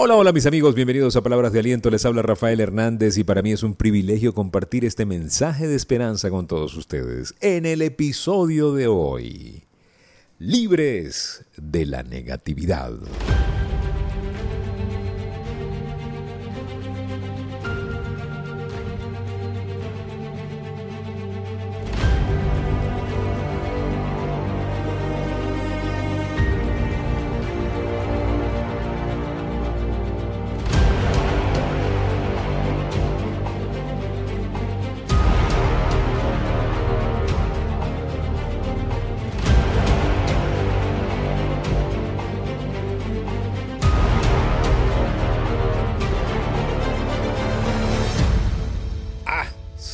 [0.00, 3.42] Hola, hola mis amigos, bienvenidos a Palabras de Aliento, les habla Rafael Hernández y para
[3.42, 8.72] mí es un privilegio compartir este mensaje de esperanza con todos ustedes en el episodio
[8.74, 9.64] de hoy.
[10.38, 12.92] Libres de la negatividad.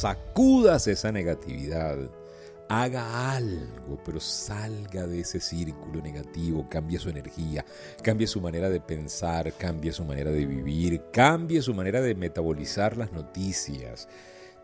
[0.04, 1.96] Sacudas esa negatividad,
[2.68, 7.64] haga algo, pero salga de ese círculo negativo, cambie su energía,
[8.02, 12.98] cambie su manera de pensar, cambie su manera de vivir, cambie su manera de metabolizar
[12.98, 14.06] las noticias,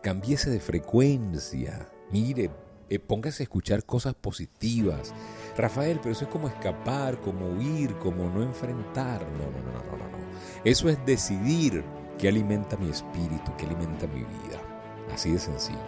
[0.03, 2.51] cambiese de frecuencia, mire,
[2.87, 5.11] eh, póngase a escuchar cosas positivas.
[5.57, 9.23] Rafael, pero eso es como escapar, como huir, como no enfrentar.
[9.31, 10.17] No, no, no, no, no, no.
[10.63, 11.83] Eso es decidir
[12.19, 14.70] qué alimenta mi espíritu, qué alimenta mi vida.
[15.13, 15.79] Así de sencillo.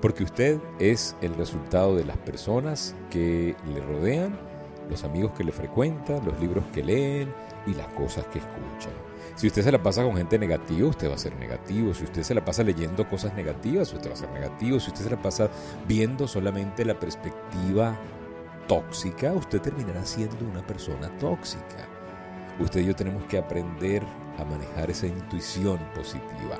[0.00, 4.38] Porque usted es el resultado de las personas que le rodean,
[4.90, 7.32] los amigos que le frecuentan, los libros que leen
[7.66, 8.92] y las cosas que escuchan.
[9.34, 11.94] Si usted se la pasa con gente negativa, usted va a ser negativo.
[11.94, 14.78] Si usted se la pasa leyendo cosas negativas, usted va a ser negativo.
[14.78, 15.48] Si usted se la pasa
[15.88, 17.98] viendo solamente la perspectiva
[18.68, 21.88] tóxica, usted terminará siendo una persona tóxica.
[22.60, 24.02] Usted y yo tenemos que aprender
[24.38, 26.58] a manejar esa intuición positiva.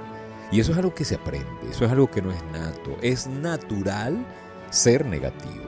[0.54, 2.96] Y eso es algo que se aprende, eso es algo que no es nato.
[3.02, 4.24] Es natural
[4.70, 5.64] ser negativo.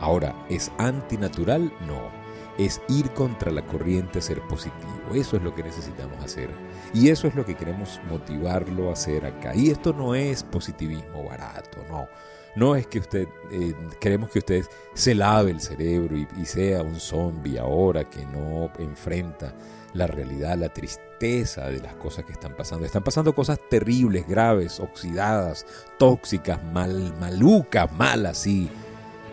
[0.00, 1.70] Ahora, ¿es antinatural?
[1.86, 2.10] No.
[2.56, 5.12] Es ir contra la corriente, ser positivo.
[5.12, 6.48] Eso es lo que necesitamos hacer.
[6.94, 9.54] Y eso es lo que queremos motivarlo a hacer acá.
[9.54, 12.08] Y esto no es positivismo barato, no.
[12.56, 14.64] No es que usted, eh, queremos que usted
[14.94, 19.54] se lave el cerebro y, y sea un zombie ahora que no enfrenta
[19.92, 22.84] la realidad, la tristeza de las cosas que están pasando.
[22.84, 25.64] Están pasando cosas terribles, graves, oxidadas,
[25.96, 28.68] tóxicas, mal, malucas, malas, sí.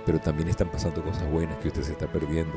[0.05, 2.53] Pero también están pasando cosas buenas que usted se está perdiendo.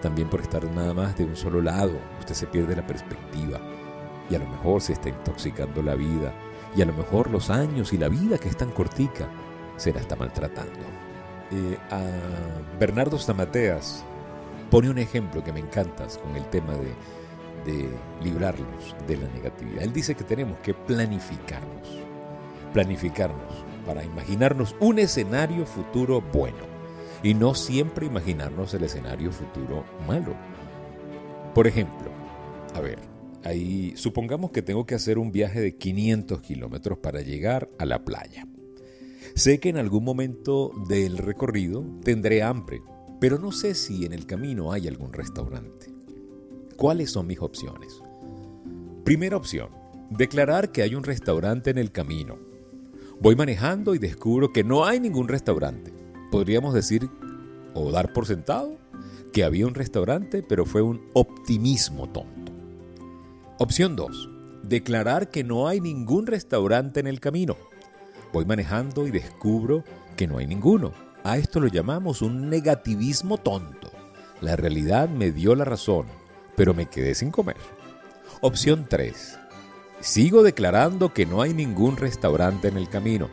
[0.00, 3.60] También por estar nada más de un solo lado, usted se pierde la perspectiva.
[4.28, 6.34] Y a lo mejor se está intoxicando la vida.
[6.74, 9.28] Y a lo mejor los años y la vida que es tan cortica
[9.76, 10.80] se la está maltratando.
[11.52, 12.00] Eh, a
[12.80, 14.04] Bernardo Stamateas
[14.72, 16.92] pone un ejemplo que me encanta con el tema de
[17.64, 17.88] de
[18.22, 19.82] librarnos de la negatividad.
[19.82, 21.88] Él dice que tenemos que planificarnos,
[22.72, 26.72] planificarnos para imaginarnos un escenario futuro bueno
[27.22, 30.34] y no siempre imaginarnos el escenario futuro malo.
[31.54, 32.10] Por ejemplo,
[32.74, 32.98] a ver,
[33.44, 38.04] ahí supongamos que tengo que hacer un viaje de 500 kilómetros para llegar a la
[38.04, 38.46] playa.
[39.34, 42.82] Sé que en algún momento del recorrido tendré hambre,
[43.20, 45.91] pero no sé si en el camino hay algún restaurante.
[46.82, 48.02] ¿Cuáles son mis opciones?
[49.04, 49.68] Primera opción,
[50.10, 52.36] declarar que hay un restaurante en el camino.
[53.20, 55.92] Voy manejando y descubro que no hay ningún restaurante.
[56.32, 57.08] Podríamos decir
[57.72, 58.78] o dar por sentado
[59.32, 62.50] que había un restaurante, pero fue un optimismo tonto.
[63.60, 64.28] Opción 2.
[64.64, 67.56] Declarar que no hay ningún restaurante en el camino.
[68.32, 69.84] Voy manejando y descubro
[70.16, 70.90] que no hay ninguno.
[71.22, 73.88] A esto lo llamamos un negativismo tonto.
[74.40, 76.06] La realidad me dio la razón
[76.56, 77.56] pero me quedé sin comer.
[78.40, 79.38] Opción 3.
[80.00, 83.28] Sigo declarando que no hay ningún restaurante en el camino.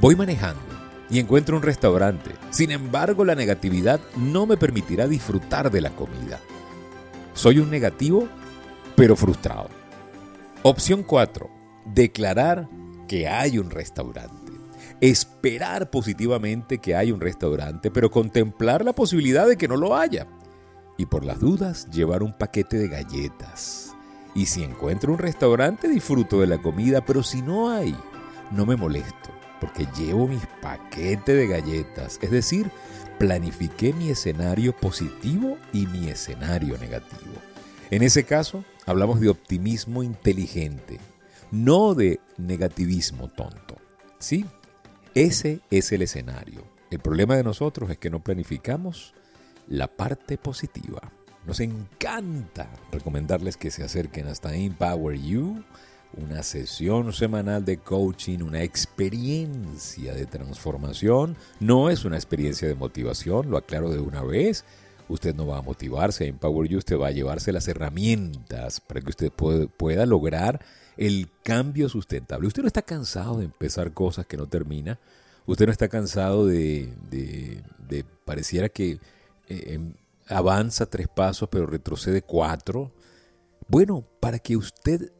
[0.00, 0.62] Voy manejando
[1.10, 2.30] y encuentro un restaurante.
[2.50, 6.40] Sin embargo, la negatividad no me permitirá disfrutar de la comida.
[7.34, 8.26] Soy un negativo,
[8.96, 9.68] pero frustrado.
[10.62, 11.50] Opción 4.
[11.84, 12.68] Declarar
[13.06, 14.52] que hay un restaurante.
[15.00, 20.26] Esperar positivamente que hay un restaurante, pero contemplar la posibilidad de que no lo haya
[20.98, 23.94] y por las dudas llevar un paquete de galletas.
[24.34, 27.96] Y si encuentro un restaurante disfruto de la comida, pero si no hay,
[28.50, 29.30] no me molesto,
[29.60, 32.18] porque llevo mis paquetes de galletas.
[32.20, 32.70] Es decir,
[33.18, 37.32] planifiqué mi escenario positivo y mi escenario negativo.
[37.90, 40.98] En ese caso, hablamos de optimismo inteligente,
[41.50, 43.76] no de negativismo tonto.
[44.18, 44.44] ¿Sí?
[45.14, 46.62] Ese es el escenario.
[46.90, 49.14] El problema de nosotros es que no planificamos
[49.68, 51.00] la parte positiva.
[51.46, 55.64] Nos encanta recomendarles que se acerquen hasta Empower You,
[56.16, 61.36] una sesión semanal de coaching, una experiencia de transformación.
[61.60, 64.64] No es una experiencia de motivación, lo aclaro de una vez.
[65.08, 69.08] usted no va a motivarse Empower You, usted va a llevarse las herramientas para que
[69.08, 70.60] usted pueda lograr
[70.98, 72.46] el cambio sustentable.
[72.46, 74.98] Usted no está cansado de empezar cosas que no termina.
[75.46, 78.98] Usted no está cansado de, de, pareciera que
[79.48, 79.94] eh, em,
[80.26, 82.92] avanza tres pasos pero retrocede cuatro.
[83.68, 85.12] Bueno, para que usted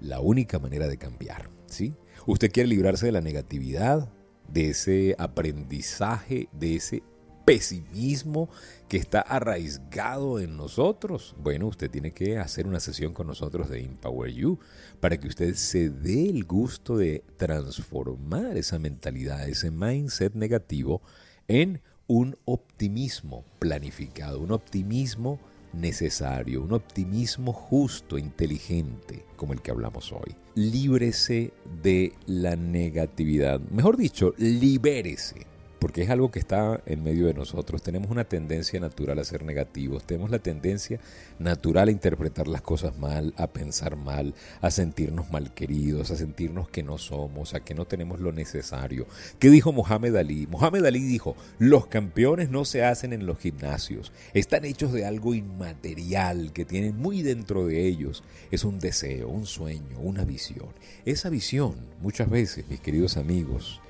[0.00, 1.94] La única manera de cambiar, ¿sí?
[2.26, 4.08] Usted quiere librarse de la negatividad,
[4.48, 7.02] de ese aprendizaje, de ese
[7.48, 8.50] pesimismo
[8.88, 11.34] que está arraigado en nosotros.
[11.38, 14.58] Bueno, usted tiene que hacer una sesión con nosotros de Empower You
[15.00, 21.00] para que usted se dé el gusto de transformar esa mentalidad, ese mindset negativo
[21.46, 25.40] en un optimismo planificado, un optimismo
[25.80, 30.34] necesario, un optimismo justo, inteligente, como el que hablamos hoy.
[30.54, 31.52] Líbrese
[31.82, 33.60] de la negatividad.
[33.70, 35.46] Mejor dicho, libérese
[35.78, 37.82] porque es algo que está en medio de nosotros.
[37.82, 41.00] Tenemos una tendencia natural a ser negativos, tenemos la tendencia
[41.38, 46.68] natural a interpretar las cosas mal, a pensar mal, a sentirnos mal queridos, a sentirnos
[46.68, 49.06] que no somos, a que no tenemos lo necesario.
[49.38, 50.46] ¿Qué dijo Mohamed Ali?
[50.46, 55.34] Mohamed Ali dijo, los campeones no se hacen en los gimnasios, están hechos de algo
[55.34, 58.22] inmaterial que tienen muy dentro de ellos.
[58.50, 60.68] Es un deseo, un sueño, una visión.
[61.04, 63.80] Esa visión, muchas veces, mis queridos amigos,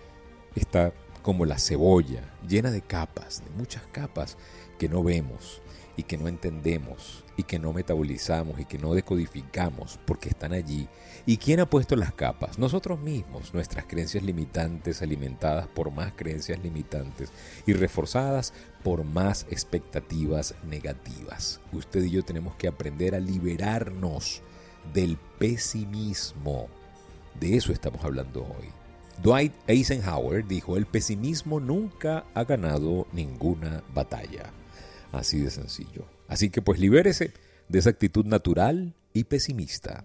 [0.54, 4.36] está como la cebolla, llena de capas, de muchas capas
[4.78, 5.60] que no vemos
[5.96, 10.88] y que no entendemos y que no metabolizamos y que no decodificamos porque están allí.
[11.26, 12.58] ¿Y quién ha puesto las capas?
[12.58, 17.32] Nosotros mismos, nuestras creencias limitantes alimentadas por más creencias limitantes
[17.66, 18.52] y reforzadas
[18.84, 21.60] por más expectativas negativas.
[21.72, 24.42] Usted y yo tenemos que aprender a liberarnos
[24.94, 26.68] del pesimismo.
[27.38, 28.87] De eso estamos hablando hoy.
[29.22, 34.52] Dwight Eisenhower dijo, el pesimismo nunca ha ganado ninguna batalla.
[35.10, 36.04] Así de sencillo.
[36.28, 37.32] Así que pues libérese
[37.68, 40.04] de esa actitud natural y pesimista.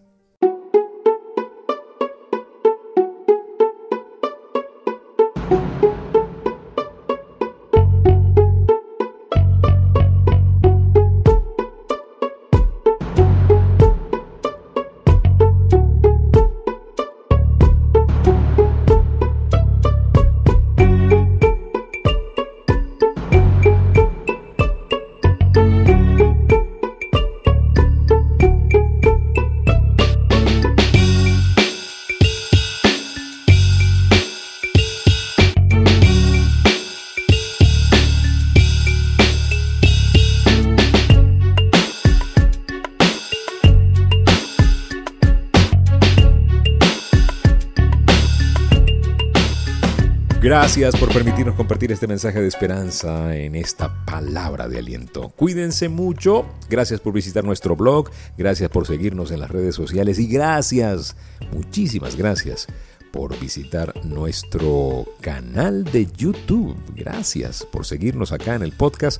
[50.55, 55.29] Gracias por permitirnos compartir este mensaje de esperanza en esta palabra de aliento.
[55.29, 60.27] Cuídense mucho, gracias por visitar nuestro blog, gracias por seguirnos en las redes sociales y
[60.27, 61.15] gracias,
[61.51, 62.67] muchísimas gracias
[63.11, 66.75] por visitar nuestro canal de YouTube.
[66.95, 69.19] Gracias por seguirnos acá en el podcast.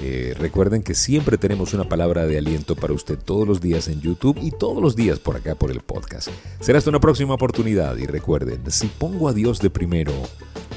[0.00, 4.00] Eh, recuerden que siempre tenemos una palabra de aliento para usted todos los días en
[4.00, 6.28] YouTube y todos los días por acá por el podcast.
[6.60, 10.12] Será hasta una próxima oportunidad y recuerden, si pongo a Dios de primero,